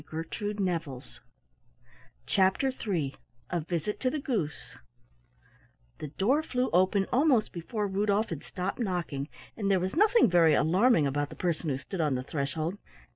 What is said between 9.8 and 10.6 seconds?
nothing very